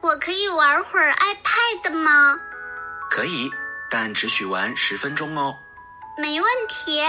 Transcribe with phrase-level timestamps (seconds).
[0.00, 2.38] 我可以玩会儿 iPad 吗？
[3.10, 3.50] 可以，
[3.90, 5.56] 但只许玩十分钟哦。
[6.18, 7.02] 没问题。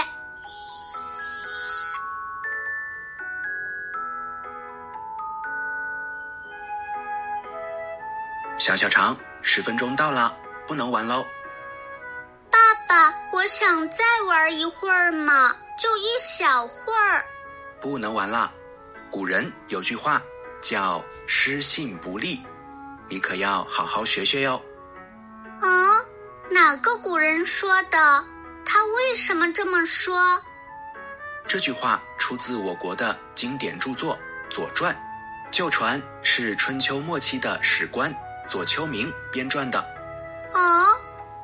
[8.58, 10.36] 小小肠，十分钟到了，
[10.66, 11.24] 不能玩喽。
[12.50, 12.58] 爸
[12.88, 17.24] 爸，我想再玩一会儿嘛，就一小会儿。
[17.80, 18.52] 不能玩了。
[19.10, 20.20] 古人有句话
[20.60, 22.44] 叫“失信不立”，
[23.08, 24.60] 你可要好好学学哟。
[25.60, 26.04] 嗯，
[26.50, 28.24] 哪个古人说的？
[28.64, 30.40] 他为什么这么说？
[31.46, 34.14] 这句话出自我国的经典著作
[34.54, 34.94] 《左传》，
[35.50, 38.14] 旧传是春秋末期的史官
[38.46, 39.78] 左丘明编撰的。
[40.52, 40.86] 哦，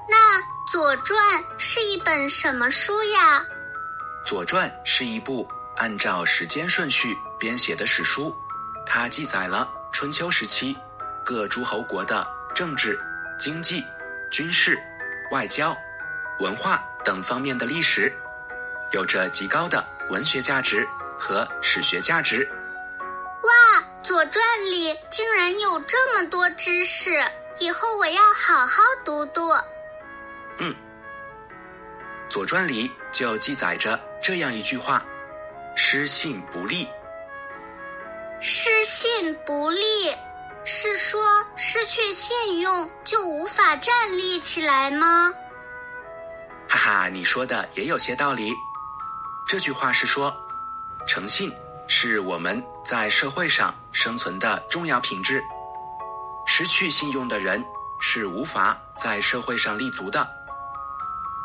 [0.06, 0.38] 那
[0.70, 1.16] 《左传》
[1.56, 3.40] 是一本什么书呀？
[4.28, 8.36] 《左传》是一部按照时间顺序编写的史书，
[8.84, 10.76] 它记载了春秋时期
[11.24, 12.98] 各诸侯国的政治、
[13.38, 13.82] 经济、
[14.30, 14.78] 军事、
[15.30, 15.74] 外交、
[16.40, 18.12] 文化等方面的历史，
[18.92, 20.86] 有着极高的文学价值
[21.18, 22.46] 和史学价值。
[23.00, 27.24] 哇，《左传》里竟然有这么多知识，
[27.58, 29.48] 以后我要好好读读。
[30.58, 30.70] 嗯，
[32.28, 35.02] 《左传》里就记载着这样一句话
[35.74, 36.86] ：“失信不立。”
[38.40, 40.14] 失信不立，
[40.66, 41.20] 是说
[41.56, 45.30] 失去信用就无法站立起来吗？
[46.68, 48.50] 哈哈，你说的也有些道理。
[49.46, 50.34] 这句话是说，
[51.06, 51.52] 诚信
[51.86, 55.42] 是我们在社会上生存的重要品质。
[56.46, 57.62] 失去信用的人
[58.00, 60.26] 是无法在社会上立足的。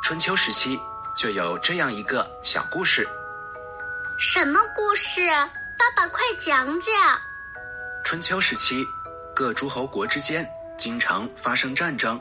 [0.01, 0.79] 春秋时期
[1.15, 3.07] 就有这样一个小故事。
[4.17, 5.27] 什么故事？
[5.77, 6.93] 爸爸快讲讲。
[8.03, 8.87] 春秋时期，
[9.39, 10.45] 各诸侯国之间
[10.77, 12.19] 经常发生战争。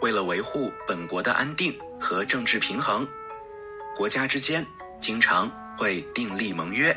[0.00, 3.04] 为了维护本国的安定和政治平衡，
[3.96, 4.64] 国家之间
[5.00, 6.96] 经常会订立盟约。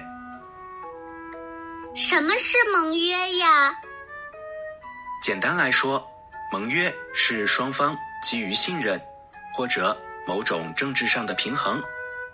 [1.96, 3.74] 什么是盟约呀？
[5.24, 6.06] 简单来说，
[6.52, 9.02] 盟约是双方基于信任
[9.56, 11.82] 或者某种政治上的平衡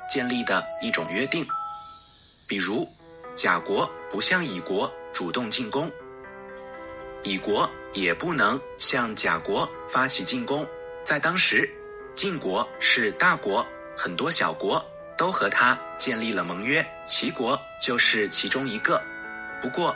[0.10, 1.46] 建立的一种约定。
[2.46, 2.86] 比如，
[3.38, 5.90] 甲国不向乙国主动进攻，
[7.24, 10.68] 乙国也不能向甲国发起进攻。
[11.04, 11.70] 在当时，
[12.14, 13.66] 晋国是大国，
[13.98, 14.84] 很多小国
[15.18, 19.02] 都和他建立了盟约，齐国就是其中一个。
[19.62, 19.96] 不过，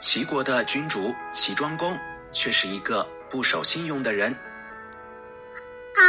[0.00, 1.98] 齐国的君主齐庄公
[2.30, 4.30] 却是一个不守信用的人。
[5.96, 6.02] 啊，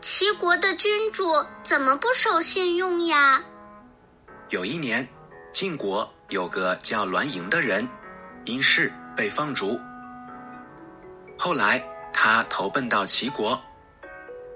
[0.00, 1.24] 齐国的君主
[1.62, 3.42] 怎么不守信用呀？
[4.48, 5.06] 有一年，
[5.52, 7.86] 晋国有个叫栾盈的人，
[8.44, 9.78] 因事被放逐。
[11.38, 13.60] 后来他投奔到齐国，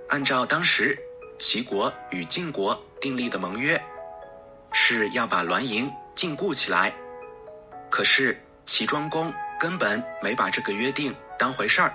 [0.09, 0.97] 按照当时
[1.39, 3.81] 齐国与晋国订立的盟约，
[4.73, 6.95] 是要把栾盈禁锢起来。
[7.91, 11.93] 可是齐庄公根本没把这个约定当回事儿，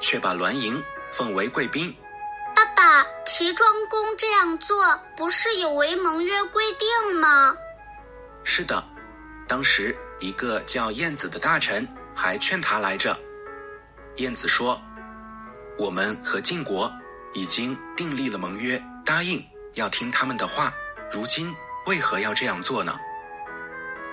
[0.00, 1.94] 却把栾盈奉为贵宾。
[2.54, 4.76] 爸爸，齐庄公这样做
[5.16, 7.54] 不是有违盟约规定吗？
[8.44, 8.82] 是的，
[9.46, 13.18] 当时一个叫晏子的大臣还劝他来着。
[14.16, 14.80] 晏子说
[15.78, 16.92] ：“我们和晋国
[17.32, 19.42] 已经订立了盟约，答应
[19.74, 20.72] 要听他们的话，
[21.10, 21.54] 如今
[21.86, 22.94] 为何要这样做呢？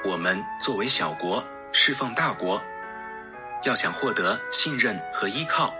[0.05, 2.61] 我们作为小国侍奉大国，
[3.63, 5.75] 要想获得信任和依靠，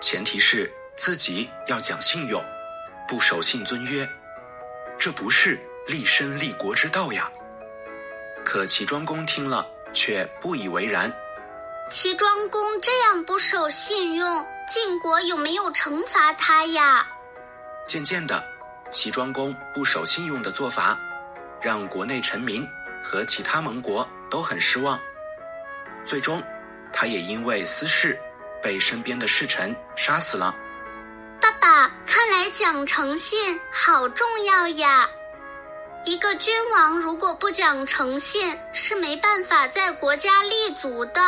[0.00, 2.42] 前提是自己要讲信用，
[3.06, 4.08] 不守信遵约，
[4.96, 7.30] 这不是立身立国之道呀。”
[8.50, 11.08] 可齐庄公听了却不以为然。
[11.88, 17.06] 齐庄公这样不守信用，晋国有没有惩罚他呀？
[17.86, 18.42] 渐渐的，
[18.90, 20.98] 齐庄公不守信用的做法，
[21.62, 22.66] 让国内臣民
[23.04, 24.98] 和其他盟国都很失望。
[26.04, 26.42] 最终，
[26.92, 28.18] 他也因为私事
[28.60, 30.52] 被身边的侍臣杀死了。
[31.40, 35.08] 爸爸，看来讲诚信好重要呀！
[36.04, 41.20] 一个君王如果不讲诚信，是没办法在国家立足的。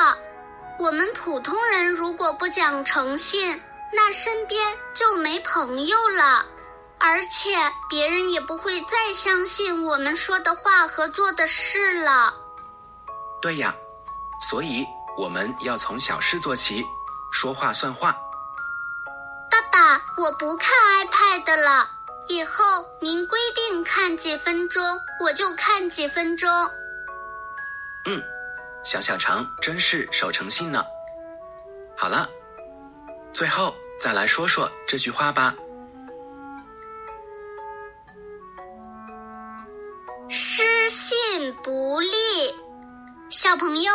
[0.78, 3.60] 我们普通人如果不讲诚信，
[3.92, 6.44] 那身边就没朋友了，
[6.98, 7.50] 而且
[7.88, 12.32] 别人也不会再相信我们说的话和做的事了。
[13.42, 13.74] 对呀，
[14.48, 14.86] 所以
[15.19, 16.82] 我们要从小事做起，
[17.30, 18.16] 说话算话。
[19.50, 20.70] 爸爸，我不看
[21.06, 21.90] iPad 了，
[22.28, 22.64] 以后
[23.00, 24.82] 您规定看几分钟，
[25.20, 26.48] 我就看几分钟。
[28.06, 28.22] 嗯，
[28.84, 30.84] 小小肠真是守诚信呢。
[31.96, 32.28] 好了，
[33.32, 35.54] 最后再来说说这句话吧。
[40.28, 42.08] 失信不立，
[43.28, 43.92] 小朋友，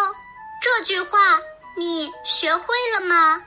[0.62, 1.40] 这句话
[1.76, 2.68] 你学会
[3.00, 3.42] 了吗？